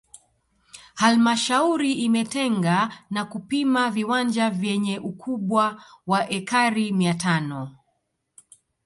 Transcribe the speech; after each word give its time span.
Halmashauri 0.95 1.93
imetenga 1.93 3.03
na 3.09 3.25
kupima 3.25 3.91
viwanja 3.91 4.49
vyenye 4.49 4.99
ukubwa 4.99 5.83
wa 6.07 6.29
ekari 6.29 6.91
mia 6.93 7.13
tano 7.13 7.75